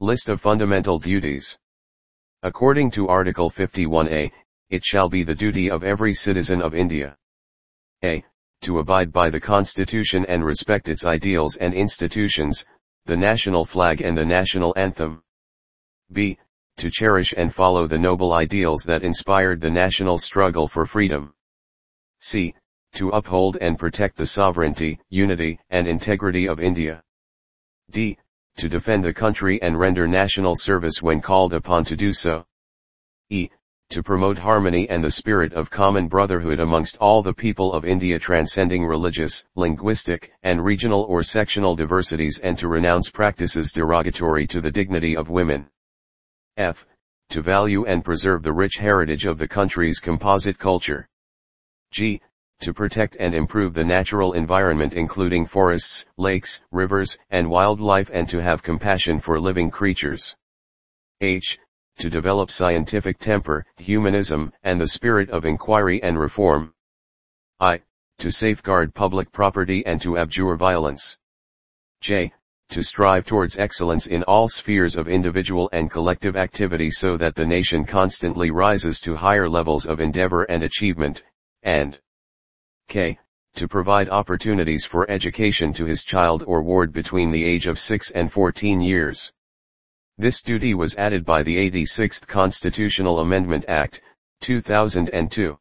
List 0.00 0.28
of 0.28 0.42
fundamental 0.42 0.98
duties. 0.98 1.56
According 2.42 2.90
to 2.90 3.08
Article 3.08 3.50
51A, 3.50 4.30
it 4.68 4.84
shall 4.84 5.08
be 5.08 5.22
the 5.22 5.34
duty 5.34 5.70
of 5.70 5.82
every 5.82 6.12
citizen 6.12 6.60
of 6.60 6.74
India. 6.74 7.16
A. 8.04 8.22
To 8.60 8.78
abide 8.80 9.10
by 9.10 9.30
the 9.30 9.40
Constitution 9.40 10.26
and 10.26 10.44
respect 10.44 10.90
its 10.90 11.06
ideals 11.06 11.56
and 11.56 11.72
institutions, 11.72 12.66
the 13.06 13.16
national 13.16 13.64
flag 13.64 14.02
and 14.02 14.18
the 14.18 14.26
national 14.26 14.74
anthem. 14.76 15.22
B. 16.12 16.38
To 16.76 16.90
cherish 16.90 17.32
and 17.34 17.54
follow 17.54 17.86
the 17.86 17.98
noble 17.98 18.34
ideals 18.34 18.82
that 18.82 19.02
inspired 19.02 19.62
the 19.62 19.70
national 19.70 20.18
struggle 20.18 20.68
for 20.68 20.84
freedom. 20.84 21.32
C. 22.20 22.54
To 22.96 23.08
uphold 23.10 23.56
and 23.62 23.78
protect 23.78 24.18
the 24.18 24.26
sovereignty, 24.26 25.00
unity, 25.08 25.58
and 25.70 25.88
integrity 25.88 26.46
of 26.46 26.60
India. 26.60 27.02
D. 27.90 28.18
To 28.56 28.68
defend 28.68 29.04
the 29.04 29.12
country 29.12 29.60
and 29.60 29.78
render 29.78 30.08
national 30.08 30.54
service 30.56 31.02
when 31.02 31.20
called 31.20 31.52
upon 31.52 31.84
to 31.84 31.96
do 31.96 32.12
so. 32.14 32.46
E. 33.28 33.50
To 33.90 34.02
promote 34.02 34.38
harmony 34.38 34.88
and 34.88 35.04
the 35.04 35.10
spirit 35.10 35.52
of 35.52 35.70
common 35.70 36.08
brotherhood 36.08 36.58
amongst 36.58 36.96
all 36.96 37.22
the 37.22 37.34
people 37.34 37.72
of 37.72 37.84
India 37.84 38.18
transcending 38.18 38.84
religious, 38.84 39.44
linguistic, 39.56 40.32
and 40.42 40.64
regional 40.64 41.02
or 41.02 41.22
sectional 41.22 41.76
diversities 41.76 42.40
and 42.42 42.56
to 42.58 42.66
renounce 42.66 43.10
practices 43.10 43.72
derogatory 43.72 44.46
to 44.46 44.60
the 44.60 44.70
dignity 44.70 45.16
of 45.16 45.28
women. 45.28 45.68
F. 46.56 46.86
To 47.30 47.42
value 47.42 47.84
and 47.84 48.04
preserve 48.04 48.42
the 48.42 48.52
rich 48.52 48.76
heritage 48.78 49.26
of 49.26 49.36
the 49.36 49.48
country's 49.48 50.00
composite 50.00 50.58
culture. 50.58 51.06
G. 51.90 52.20
To 52.60 52.72
protect 52.72 53.16
and 53.20 53.34
improve 53.34 53.74
the 53.74 53.84
natural 53.84 54.32
environment 54.32 54.94
including 54.94 55.46
forests, 55.46 56.06
lakes, 56.16 56.62
rivers, 56.70 57.18
and 57.30 57.50
wildlife 57.50 58.10
and 58.12 58.28
to 58.28 58.42
have 58.42 58.62
compassion 58.62 59.20
for 59.20 59.38
living 59.38 59.70
creatures. 59.70 60.36
H 61.20 61.58
to 61.98 62.10
develop 62.10 62.50
scientific 62.50 63.18
temper, 63.18 63.64
humanism, 63.76 64.52
and 64.62 64.78
the 64.78 64.86
spirit 64.86 65.30
of 65.30 65.46
inquiry 65.46 66.02
and 66.02 66.18
reform. 66.18 66.74
I. 67.58 67.80
To 68.18 68.30
safeguard 68.30 68.94
public 68.94 69.32
property 69.32 69.84
and 69.86 70.00
to 70.02 70.18
abjure 70.18 70.56
violence. 70.56 71.16
J. 72.02 72.34
To 72.70 72.82
strive 72.82 73.24
towards 73.24 73.58
excellence 73.58 74.06
in 74.06 74.22
all 74.24 74.48
spheres 74.48 74.96
of 74.96 75.08
individual 75.08 75.70
and 75.72 75.90
collective 75.90 76.36
activity 76.36 76.90
so 76.90 77.16
that 77.16 77.34
the 77.34 77.46
nation 77.46 77.84
constantly 77.86 78.50
rises 78.50 79.00
to 79.00 79.16
higher 79.16 79.48
levels 79.48 79.86
of 79.86 80.00
endeavor 80.00 80.42
and 80.44 80.62
achievement, 80.62 81.24
and 81.62 81.98
K. 82.88 83.18
To 83.56 83.66
provide 83.66 84.08
opportunities 84.08 84.84
for 84.84 85.10
education 85.10 85.72
to 85.72 85.84
his 85.86 86.04
child 86.04 86.44
or 86.46 86.62
ward 86.62 86.92
between 86.92 87.30
the 87.30 87.44
age 87.44 87.66
of 87.66 87.78
6 87.78 88.10
and 88.12 88.32
14 88.32 88.80
years. 88.80 89.32
This 90.18 90.40
duty 90.40 90.72
was 90.72 90.96
added 90.96 91.24
by 91.24 91.42
the 91.42 91.56
86th 91.70 92.26
Constitutional 92.26 93.18
Amendment 93.18 93.64
Act, 93.68 94.00
2002. 94.40 95.58